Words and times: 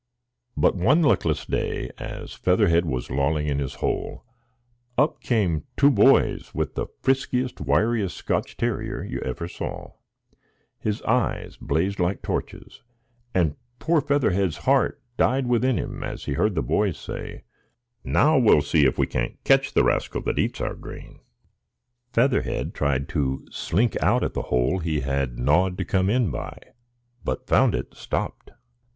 But 0.57 0.75
one 0.75 1.03
luckless 1.03 1.45
day, 1.45 1.91
as 1.99 2.33
Featherhead 2.33 2.85
was 2.85 3.11
lolling 3.11 3.45
in 3.45 3.59
his 3.59 3.75
hole, 3.75 4.25
up 4.97 5.21
came 5.21 5.65
two 5.77 5.91
boys 5.91 6.55
with 6.55 6.73
the 6.73 6.87
friskiest, 7.03 7.61
wiriest 7.63 8.17
Scotch 8.17 8.57
terrier 8.57 9.03
you 9.03 9.19
ever 9.19 9.47
saw. 9.47 9.93
His 10.79 11.03
eyes 11.03 11.55
blazed 11.57 11.99
like 11.99 12.23
torches, 12.23 12.81
and 13.35 13.55
poor 13.77 14.01
Featherhead's 14.01 14.57
heart 14.65 14.99
died 15.17 15.45
within 15.45 15.77
him 15.77 16.03
as 16.03 16.25
he 16.25 16.33
heard 16.33 16.55
the 16.55 16.63
boys 16.63 16.97
say, 16.97 17.43
"Now 18.03 18.39
we'll 18.39 18.63
see 18.63 18.87
if 18.87 18.97
we 18.97 19.05
can't 19.05 19.37
catch 19.43 19.71
the 19.71 19.83
rascal 19.83 20.21
that 20.23 20.39
eats 20.39 20.59
our 20.61 20.73
grain." 20.73 21.19
[Picture: 21.19 21.19
Enemies 21.19 21.21
in 21.21 21.21
waiting] 21.37 22.13
Featherhead 22.13 22.73
tried 22.73 23.09
to 23.09 23.45
slink 23.51 24.01
out 24.01 24.23
at 24.23 24.33
the 24.33 24.41
hole 24.49 24.79
he 24.79 25.01
had 25.01 25.37
gnawed 25.37 25.77
to 25.77 25.85
come 25.85 26.09
in 26.09 26.31
by, 26.31 26.57
but 27.23 27.45
found 27.45 27.75
it 27.75 27.93
stopped. 27.95 28.49